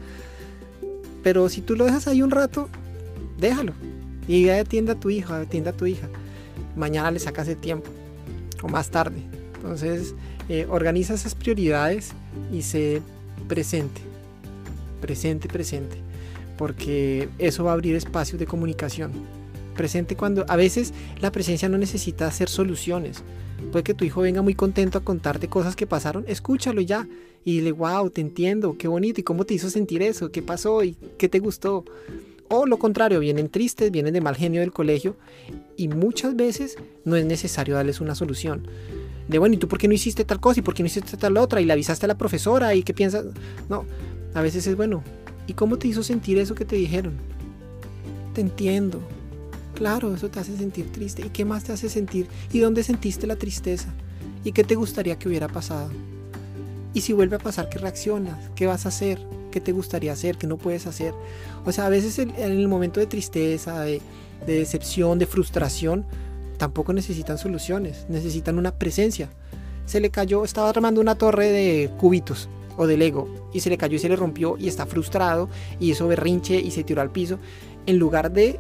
Pero 1.23 1.49
si 1.49 1.61
tú 1.61 1.77
lo 1.77 1.85
dejas 1.85 2.07
ahí 2.07 2.23
un 2.23 2.31
rato, 2.31 2.69
déjalo. 3.39 3.73
Y 4.29 4.49
atienda 4.51 4.93
a 4.93 5.01
tu 5.01 5.11
hijo, 5.11 5.35
atienda 5.35 5.71
a 5.71 5.77
tu 5.77 5.87
hija. 5.87 6.09
Mañana 6.77 7.11
le 7.11 7.19
sacas 7.19 7.49
el 7.49 7.57
tiempo 7.57 7.91
o 8.63 8.69
más 8.69 8.91
tarde. 8.91 9.23
Entonces, 9.57 10.15
eh, 10.49 10.67
organiza 10.71 11.15
esas 11.15 11.35
prioridades 11.35 12.13
y 12.53 12.63
sé 12.63 13.03
presente. 13.49 14.01
Presente, 15.01 15.49
presente. 15.49 15.97
Porque 16.57 17.29
eso 17.39 17.65
va 17.65 17.71
a 17.71 17.75
abrir 17.75 17.97
espacios 17.97 18.39
de 18.39 18.47
comunicación 18.47 19.13
presente 19.79 20.15
cuando 20.15 20.45
a 20.49 20.57
veces 20.57 20.93
la 21.23 21.33
presencia 21.33 21.71
no 21.71 21.79
necesita 21.79 22.27
hacer 22.27 22.51
soluciones. 22.51 23.25
Puede 23.73 23.83
que 23.83 23.95
tu 23.95 24.05
hijo 24.05 24.21
venga 24.21 24.43
muy 24.43 24.55
contento 24.55 24.99
a 24.99 25.05
contarte 25.05 25.49
cosas 25.49 25.75
que 25.75 25.87
pasaron, 25.87 26.27
escúchalo 26.29 26.83
ya 26.83 27.09
y 27.45 27.57
dile, 27.57 27.73
wow, 27.73 28.11
te 28.11 28.21
entiendo, 28.21 28.77
qué 28.77 28.89
bonito, 28.89 29.23
y 29.23 29.25
cómo 29.25 29.47
te 29.47 29.55
hizo 29.55 29.71
sentir 29.71 30.03
eso, 30.03 30.31
qué 30.31 30.43
pasó 30.43 30.85
y 30.85 30.99
qué 31.17 31.31
te 31.31 31.39
gustó. 31.39 31.87
O 32.49 32.67
lo 32.67 32.79
contrario, 32.79 33.21
vienen 33.21 33.49
tristes, 33.49 33.91
vienen 33.91 34.13
de 34.13 34.21
mal 34.21 34.37
genio 34.37 34.61
del 34.61 34.73
colegio 34.73 35.17
y 35.77 35.89
muchas 35.89 36.37
veces 36.37 36.77
no 37.07 37.17
es 37.17 37.25
necesario 37.25 37.75
darles 37.75 38.03
una 38.03 38.15
solución. 38.15 38.67
De 39.29 39.39
bueno, 39.39 39.55
¿y 39.55 39.59
tú 39.59 39.69
por 39.69 39.79
qué 39.79 39.89
no 39.89 39.95
hiciste 39.95 40.25
tal 40.25 40.41
cosa 40.41 40.61
y 40.61 40.63
por 40.63 40.75
qué 40.75 40.83
no 40.83 40.89
hiciste 40.89 41.17
tal 41.17 41.39
otra 41.39 41.61
y 41.63 41.65
le 41.65 41.73
avisaste 41.73 42.05
a 42.05 42.09
la 42.09 42.19
profesora 42.19 42.75
y 42.75 42.83
qué 42.83 42.93
piensas? 42.93 43.25
No, 43.69 43.87
a 44.35 44.43
veces 44.43 44.67
es 44.67 44.77
bueno, 44.77 45.03
¿y 45.47 45.55
cómo 45.55 45.79
te 45.79 45.89
hizo 45.89 46.03
sentir 46.03 46.39
eso 46.39 46.55
que 46.55 46.65
te 46.65 46.77
dijeron? 46.77 47.15
te 48.39 48.43
entiendo. 48.43 49.01
Claro, 49.79 50.13
eso 50.13 50.29
te 50.29 50.41
hace 50.41 50.57
sentir 50.57 50.91
triste. 50.91 51.23
¿Y 51.25 51.31
qué 51.31 51.45
más 51.45 51.63
te 51.63 51.73
hace 51.73 51.89
sentir? 51.89 52.27
¿Y 52.53 52.59
dónde 52.59 52.83
sentiste 52.83 53.29
la 53.29 53.37
tristeza? 53.37 53.95
¿Y 54.43 54.51
qué 54.51 54.65
te 54.65 54.75
gustaría 54.75 55.17
que 55.21 55.29
hubiera 55.29 55.47
pasado? 55.47 55.91
Y 56.95 57.03
si 57.03 57.13
vuelve 57.13 57.37
a 57.37 57.39
pasar, 57.39 57.69
¿qué 57.69 57.79
reaccionas? 57.79 58.51
¿Qué 58.57 58.67
vas 58.67 58.87
a 58.87 58.89
hacer? 58.89 59.21
¿Qué 59.53 59.61
te 59.61 59.71
gustaría 59.71 60.13
hacer? 60.13 60.37
¿Qué 60.37 60.49
no 60.49 60.57
puedes 60.59 60.89
hacer? 60.89 61.15
O 61.65 61.71
sea, 61.71 61.87
a 61.87 61.91
veces 61.91 62.19
en, 62.19 62.31
el 62.31 62.67
momento 62.67 62.99
de 62.99 63.07
tristeza, 63.07 63.83
de, 63.83 64.03
decepción, 64.49 65.21
de 65.21 65.27
frustración, 65.27 66.05
tampoco 66.57 66.93
necesitan 66.93 67.39
soluciones, 67.39 68.05
necesitan 68.09 68.59
una 68.59 68.73
presencia. 68.73 69.31
Se 69.87 70.01
le 70.01 70.11
cayó, 70.11 70.43
estaba 70.43 70.71
armando 70.71 71.01
una 71.01 71.15
torre 71.15 71.53
de 71.53 71.89
cubitos 72.01 72.49
o 72.77 72.89
de 72.89 72.97
Lego 72.97 73.29
y 73.55 73.61
se 73.61 73.71
le 73.71 73.79
cayó 73.79 73.95
y 73.95 74.01
se 74.01 74.09
le 74.09 74.17
rompió 74.17 74.57
y 74.59 74.67
está 74.67 74.87
frustrado 74.87 75.49
y 75.79 75.93
hizo 75.93 76.09
berrinche 76.09 76.59
y 76.59 76.73
se 76.73 76.83
tiró 76.83 77.01
al 77.01 77.13
piso. 77.13 77.39
En 77.87 77.99
lugar 77.99 78.33
de 78.33 78.59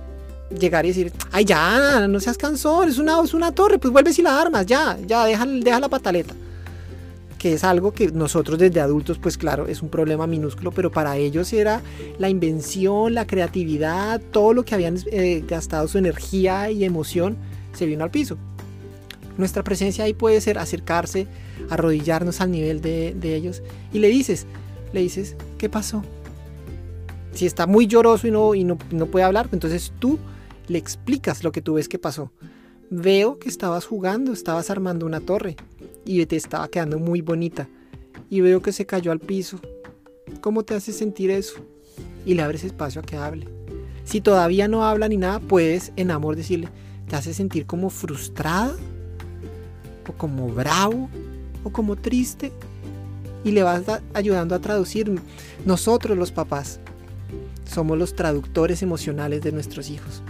llegar 0.51 0.85
y 0.85 0.89
decir, 0.89 1.13
ay 1.33 1.45
ya, 1.45 2.07
no 2.09 2.21
seas 2.21 2.39
cansón, 2.39 2.89
es 2.89 2.99
una, 2.99 3.21
es 3.23 3.35
una 3.35 3.53
torre, 3.53 3.79
pues 3.79 3.93
vuelves 3.93 4.19
y 4.19 4.23
la 4.23 4.41
armas, 4.41 4.67
ya, 4.67 4.99
ya, 5.07 5.25
deja, 5.25 5.47
deja 5.47 5.81
la 5.81 5.89
pataleta. 5.89 6.35
Que 7.39 7.53
es 7.53 7.63
algo 7.63 7.93
que 7.93 8.11
nosotros 8.11 8.59
desde 8.59 8.81
adultos, 8.81 9.19
pues 9.19 9.39
claro, 9.39 9.69
es 9.69 9.81
un 9.81 9.91
problema 9.91 10.27
minúsculo, 10.27 10.73
pero 10.73 10.91
para 10.91 11.17
ellos 11.17 11.53
era 11.53 11.83
la 12.19 12.29
invención, 12.29 13.15
la 13.15 13.27
creatividad, 13.27 14.21
todo 14.33 14.53
lo 14.53 14.65
que 14.65 14.75
habían 14.75 14.99
eh, 15.13 15.45
gastado 15.47 15.87
su 15.87 15.99
energía 15.99 16.71
y 16.71 16.85
emoción, 16.85 17.37
se 17.75 17.87
vino 17.87 18.03
al 18.03 18.11
piso. 18.11 18.37
Nuestra 19.37 19.63
presencia 19.63 20.03
ahí 20.03 20.15
puede 20.15 20.41
ser 20.41 20.59
acercarse, 20.59 21.29
arrodillarnos 21.71 22.41
al 22.41 22.51
nivel 22.51 22.81
de, 22.81 23.15
ellos 23.23 23.63
y 23.93 24.01
le 24.01 24.09
dices, 24.09 24.47
le 24.93 25.01
dices, 25.01 25.37
¿qué 25.59 25.69
pasó? 25.69 26.03
Si 27.33 27.47
está 27.47 27.69
muy 27.69 27.87
lloroso 27.87 28.27
y 28.27 28.33
no, 28.33 28.57
y 28.57 28.65
no, 28.65 28.79
no 28.91 29.07
puede 29.07 29.25
hablar, 29.25 29.49
entonces 29.53 29.93
tú 30.01 30.19
le 30.69 30.79
explicas 30.79 31.43
lo 31.43 31.53
que 31.53 31.63
tú 31.63 31.75
ves 31.75 31.89
que 31.89 31.99
pasó. 31.99 32.31
Veo 32.91 33.39
que 33.39 33.49
estabas 33.49 33.85
jugando, 33.85 34.33
estabas 34.33 34.71
armando 34.71 35.07
una 35.07 35.21
torre 35.21 35.57
y 36.05 36.25
te 36.27 36.37
estaba 36.37 36.69
quedando 36.69 36.99
muy 36.99 37.21
bonita. 37.21 37.69
Y 38.31 38.41
veo 38.41 38.63
que 38.63 38.73
se 38.73 38.87
cayó 38.87 39.13
al 39.13 39.21
piso. 39.21 39.61
¿Cómo 40.41 40.63
te 40.63 40.75
hace 40.75 40.93
sentir 40.93 41.31
eso? 41.31 41.57
Y 42.25 42.35
le 42.35 42.43
abres 42.43 42.65
espacio 42.65 43.01
a 43.01 43.05
que 43.05 43.17
hable. 43.17 43.49
Si 44.05 44.21
todavía 44.21 44.69
no 44.69 44.85
habla 44.85 45.09
ni 45.09 45.17
nada, 45.17 45.41
puedes 45.41 45.93
en 45.97 46.11
amor 46.11 46.37
decirle, 46.37 46.69
¿te 47.09 47.17
hace 47.17 47.35
sentir 47.35 47.67
como 47.67 47.91
frustrada? 47.91 48.75
¿O 50.09 50.13
como 50.13 50.49
bravo? 50.49 51.11
¿O 51.65 51.71
como 51.71 51.97
triste? 51.97 52.53
Y 53.45 53.53
le 53.53 53.63
vas 53.63 53.83
ayudando 54.15 54.55
a 54.55 54.61
traducir. 54.61 55.21
Nosotros 55.65 56.17
los 56.17 56.33
papás 56.33 56.81
somos 57.67 57.99
los 57.99 58.15
traductores 58.15 58.83
emocionales 58.83 59.43
de 59.43 59.53
nuestros 59.53 59.91
hijos. 59.91 60.23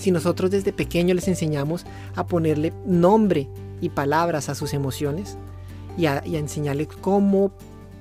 Si 0.00 0.10
nosotros 0.10 0.50
desde 0.50 0.72
pequeño 0.72 1.14
les 1.14 1.28
enseñamos 1.28 1.84
a 2.16 2.26
ponerle 2.26 2.72
nombre 2.86 3.48
y 3.82 3.90
palabras 3.90 4.48
a 4.48 4.54
sus 4.54 4.72
emociones 4.72 5.36
y 5.98 6.06
a, 6.06 6.22
enseñarles 6.24 6.88
cómo 7.02 7.52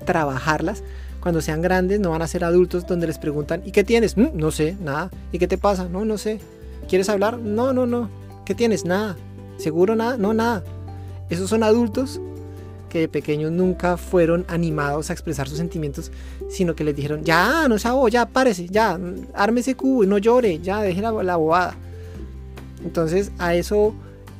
trabajarlas, 0.05 0.81
cuando 1.19 1.41
sean 1.41 1.61
grandes 1.61 1.99
no 1.99 2.11
van 2.11 2.21
a 2.21 2.27
ser 2.27 2.45
adultos 2.45 2.87
donde 2.87 3.05
les 3.05 3.17
preguntan, 3.17 3.61
¿y 3.65 3.71
qué 3.71 3.83
tienes? 3.83 4.15
Mm, 4.15 4.29
no 4.35 4.49
sé, 4.51 4.77
nada. 4.81 5.11
¿Y 5.33 5.39
qué 5.39 5.47
te 5.49 5.57
pasa? 5.57 5.89
No, 5.89 6.05
no 6.05 6.17
sé. 6.17 6.39
¿Quieres 6.87 7.09
hablar? 7.09 7.37
No, 7.37 7.73
no, 7.73 7.85
no. 7.85 8.09
¿Qué 8.45 8.55
tienes? 8.55 8.85
Nada. 8.85 9.17
¿Seguro 9.57 9.93
nada? 9.93 10.15
No, 10.15 10.33
nada. 10.33 10.63
Esos 11.29 11.49
son 11.49 11.63
adultos 11.63 12.21
que 12.87 12.99
de 12.99 13.07
pequeños 13.09 13.51
nunca 13.51 13.97
fueron 13.97 14.45
animados 14.47 15.09
a 15.09 15.13
expresar 15.13 15.49
sus 15.49 15.57
sentimientos, 15.57 16.13
sino 16.49 16.75
que 16.75 16.85
les 16.85 16.95
dijeron, 16.95 17.25
ya, 17.25 17.67
no 17.67 17.77
se 17.77 17.89
ya, 18.09 18.25
párese, 18.25 18.69
ya, 18.69 18.97
arme 19.33 19.59
ese 19.59 19.75
cubo 19.75 20.05
y 20.05 20.07
no 20.07 20.17
llore, 20.17 20.59
ya, 20.59 20.81
deje 20.81 21.01
la, 21.01 21.11
la 21.11 21.35
bobada. 21.35 21.75
Entonces 22.83 23.31
a 23.37 23.55
eso, 23.55 23.93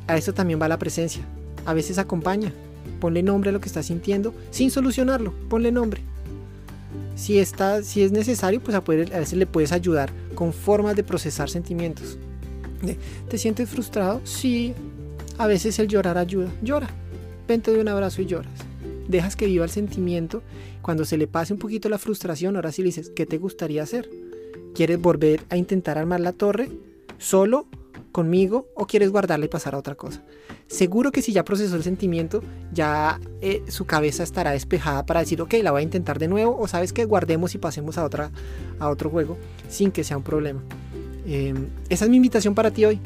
a 0.08 0.18
eso 0.18 0.34
también 0.34 0.62
va 0.62 0.68
la 0.68 0.80
presencia. 0.80 1.24
A 1.66 1.74
veces 1.74 1.98
acompaña. 1.98 2.54
Ponle 3.00 3.24
nombre 3.24 3.50
a 3.50 3.54
lo 3.54 3.62
que 3.62 3.68
estás 3.68 3.88
sintiendo 3.88 4.34
sin 4.52 4.72
solucionarlo. 4.72 5.34
Ponle 5.50 5.72
nombre. 5.72 6.02
Si, 7.16 7.38
está, 7.38 7.84
si 7.84 8.02
es 8.02 8.12
necesario, 8.12 8.62
pues 8.62 8.76
a, 8.76 8.84
poder, 8.84 9.14
a 9.14 9.20
veces 9.20 9.38
le 9.38 9.46
puedes 9.46 9.72
ayudar 9.72 10.10
con 10.36 10.54
formas 10.54 10.96
de 10.96 11.04
procesar 11.04 11.50
sentimientos. 11.50 12.18
¿Te 13.30 13.38
sientes 13.38 13.70
frustrado? 13.70 14.22
Sí. 14.24 14.74
A 15.38 15.48
veces 15.48 15.80
el 15.80 15.88
llorar 15.88 16.18
ayuda. 16.18 16.50
Llora. 16.62 16.90
Vente 17.48 17.72
de 17.72 17.82
un 17.82 17.88
abrazo 17.88 18.22
y 18.22 18.26
lloras. 18.26 18.54
Dejas 19.08 19.36
que 19.36 19.48
viva 19.48 19.66
el 19.66 19.72
sentimiento. 19.72 20.42
Cuando 20.82 21.04
se 21.04 21.18
le 21.18 21.28
pase 21.28 21.54
un 21.54 21.60
poquito 21.60 21.90
la 21.90 21.98
frustración, 21.98 22.56
ahora 22.56 22.72
sí 22.72 22.82
le 22.82 22.88
dices, 22.88 23.12
¿qué 23.14 23.26
te 23.26 23.38
gustaría 23.38 23.84
hacer? 23.84 24.10
¿Quieres 24.74 25.02
volver 25.02 25.42
a 25.50 25.58
intentar 25.58 25.98
armar 25.98 26.20
la 26.20 26.32
torre? 26.32 26.70
¿Solo 27.18 27.68
conmigo 28.12 28.68
o 28.76 28.86
quieres 28.86 29.12
guardarla 29.12 29.46
y 29.46 29.50
pasar 29.50 29.76
a 29.76 29.78
otra 29.78 29.96
cosa. 29.96 30.24
Seguro 30.68 31.12
que 31.12 31.22
si 31.22 31.34
ya 31.34 31.44
procesó 31.44 31.76
el 31.76 31.84
sentimiento, 31.84 32.42
ya 32.74 33.20
eh, 33.42 33.64
su 33.68 33.86
cabeza 33.86 34.24
estará 34.24 34.52
despejada 34.52 35.06
para 35.06 35.20
decir, 35.20 35.42
ok, 35.42 35.56
la 35.62 35.72
voy 35.72 35.82
a 35.82 35.84
intentar 35.84 36.20
de 36.20 36.28
nuevo 36.28 36.58
o 36.60 36.68
sabes 36.68 36.94
que 36.94 37.06
guardemos 37.06 37.56
y 37.56 37.58
pasemos 37.58 37.98
a, 37.98 38.06
otra, 38.06 38.32
a 38.80 38.90
otro 38.90 39.10
juego 39.10 39.38
sin 39.68 39.92
que 39.92 40.04
sea 40.04 40.18
un 40.18 40.24
problema. 40.24 40.62
Em, 41.26 41.68
esa 41.90 42.06
es 42.06 42.12
mi 42.12 42.18
invitación 42.18 42.56
para 42.56 42.72
ti 42.72 42.86
hoy. 42.86 43.00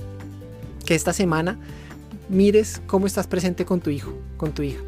Que 0.85 0.95
esta 0.95 1.13
semana 1.13 1.57
mires 2.29 2.81
cómo 2.87 3.07
estás 3.07 3.27
presente 3.27 3.65
con 3.65 3.79
tu 3.79 3.89
hijo, 3.89 4.13
con 4.37 4.53
tu 4.53 4.63
hija. 4.63 4.81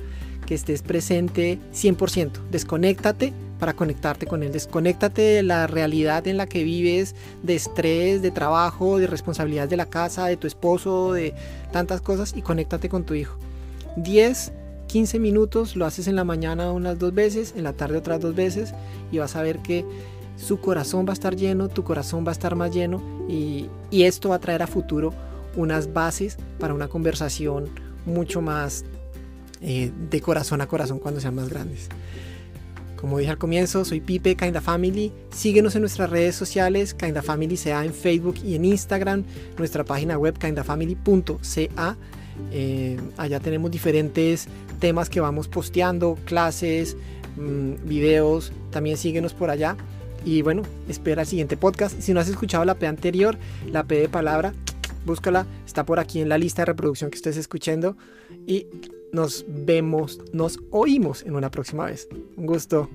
Que 0.45 0.55
estés 0.55 0.81
presente 0.81 1.59
100%. 1.73 2.31
Desconéctate 2.51 3.33
para 3.65 3.75
conectarte 3.75 4.27
con 4.27 4.43
él. 4.43 4.51
Desconéctate 4.51 5.23
de 5.23 5.41
la 5.41 5.65
realidad 5.65 6.27
en 6.27 6.37
la 6.37 6.45
que 6.45 6.63
vives, 6.63 7.15
de 7.41 7.55
estrés, 7.55 8.21
de 8.21 8.29
trabajo, 8.29 8.99
de 8.99 9.07
responsabilidades 9.07 9.71
de 9.71 9.75
la 9.75 9.87
casa, 9.87 10.27
de 10.27 10.37
tu 10.37 10.45
esposo, 10.45 11.13
de 11.13 11.33
tantas 11.71 11.99
cosas 11.99 12.35
y 12.37 12.43
conéctate 12.43 12.89
con 12.89 13.05
tu 13.05 13.15
hijo. 13.15 13.39
10, 13.95 14.51
15 14.85 15.17
minutos, 15.17 15.75
lo 15.75 15.87
haces 15.87 16.07
en 16.07 16.15
la 16.15 16.23
mañana 16.23 16.71
unas 16.71 16.99
dos 16.99 17.11
veces, 17.11 17.55
en 17.57 17.63
la 17.63 17.73
tarde 17.73 17.97
otras 17.97 18.21
dos 18.21 18.35
veces 18.35 18.75
y 19.11 19.17
vas 19.17 19.35
a 19.35 19.41
ver 19.41 19.57
que 19.63 19.83
su 20.37 20.59
corazón 20.59 21.07
va 21.07 21.09
a 21.09 21.13
estar 21.13 21.35
lleno, 21.35 21.67
tu 21.67 21.83
corazón 21.83 22.23
va 22.23 22.29
a 22.29 22.33
estar 22.33 22.55
más 22.55 22.71
lleno 22.71 23.01
y, 23.27 23.67
esto 23.89 24.29
va 24.29 24.35
a 24.35 24.39
traer 24.39 24.61
a 24.61 24.67
futuro 24.67 25.11
unas 25.55 25.91
bases 25.91 26.37
para 26.59 26.75
una 26.75 26.87
conversación 26.87 27.67
mucho 28.05 28.43
más 28.43 28.85
eh, 29.61 29.91
de 30.11 30.21
corazón 30.21 30.61
a 30.61 30.67
corazón 30.67 30.99
cuando 30.99 31.19
sean 31.19 31.33
más 31.33 31.49
grandes. 31.49 31.89
Como 33.05 33.19
dije 33.19 33.29
al 33.29 33.37
comienzo, 33.37 33.85
soy 33.85 34.01
Pipe, 34.01 34.35
Kinda 34.35 34.61
Family. 34.61 35.11
Síguenos 35.29 35.75
en 35.75 35.81
nuestras 35.81 36.09
redes 36.09 36.33
sociales, 36.33 36.95
Kinda 36.95 37.21
Family 37.21 37.55
sea 37.55 37.85
en 37.85 37.93
Facebook 37.93 38.33
y 38.43 38.55
en 38.55 38.65
Instagram, 38.65 39.23
nuestra 39.59 39.83
página 39.83 40.17
web 40.17 40.35
kindafamily.ca. 40.39 41.97
Eh, 42.51 42.99
allá 43.17 43.39
tenemos 43.39 43.69
diferentes 43.69 44.47
temas 44.79 45.11
que 45.11 45.19
vamos 45.19 45.47
posteando, 45.47 46.17
clases, 46.25 46.97
mm, 47.37 47.87
videos. 47.87 48.51
También 48.71 48.97
síguenos 48.97 49.35
por 49.35 49.51
allá. 49.51 49.77
Y 50.25 50.41
bueno, 50.41 50.63
espera 50.89 51.21
el 51.21 51.27
siguiente 51.27 51.57
podcast. 51.57 52.01
Si 52.01 52.11
no 52.11 52.19
has 52.19 52.27
escuchado 52.27 52.65
la 52.65 52.73
P 52.73 52.87
anterior, 52.87 53.37
la 53.71 53.83
P 53.83 53.99
de 53.99 54.09
palabra, 54.09 54.51
búscala. 55.05 55.45
Está 55.65 55.85
por 55.85 55.99
aquí 55.99 56.19
en 56.19 56.29
la 56.29 56.37
lista 56.37 56.61
de 56.61 56.65
reproducción 56.65 57.09
que 57.09 57.15
estés 57.15 57.37
escuchando. 57.37 57.97
Y 58.47 58.67
nos 59.11 59.45
vemos, 59.47 60.19
nos 60.33 60.59
oímos 60.71 61.23
en 61.23 61.35
una 61.35 61.51
próxima 61.51 61.85
vez. 61.85 62.07
Un 62.35 62.45
gusto. 62.45 62.89